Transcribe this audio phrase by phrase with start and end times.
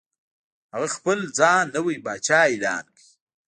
[0.73, 3.03] هغه خپل ځان نوی پاچا اعلان کړ.